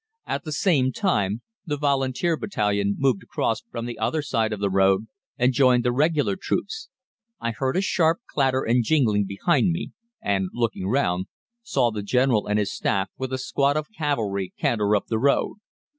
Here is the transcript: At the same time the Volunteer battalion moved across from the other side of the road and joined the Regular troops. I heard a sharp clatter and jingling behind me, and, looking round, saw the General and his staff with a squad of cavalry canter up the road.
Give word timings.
At 0.25 0.45
the 0.45 0.51
same 0.51 0.91
time 0.91 1.43
the 1.63 1.77
Volunteer 1.77 2.35
battalion 2.35 2.95
moved 2.97 3.21
across 3.21 3.61
from 3.61 3.85
the 3.85 3.99
other 3.99 4.23
side 4.23 4.51
of 4.51 4.59
the 4.59 4.67
road 4.71 5.05
and 5.37 5.53
joined 5.53 5.85
the 5.85 5.91
Regular 5.91 6.35
troops. 6.35 6.89
I 7.39 7.51
heard 7.51 7.77
a 7.77 7.81
sharp 7.81 8.17
clatter 8.27 8.63
and 8.63 8.83
jingling 8.83 9.25
behind 9.27 9.69
me, 9.69 9.91
and, 10.19 10.49
looking 10.55 10.87
round, 10.87 11.27
saw 11.61 11.91
the 11.91 12.01
General 12.01 12.47
and 12.47 12.57
his 12.57 12.73
staff 12.73 13.11
with 13.19 13.31
a 13.31 13.37
squad 13.37 13.77
of 13.77 13.91
cavalry 13.95 14.51
canter 14.57 14.95
up 14.95 15.05
the 15.05 15.19
road. 15.19 15.57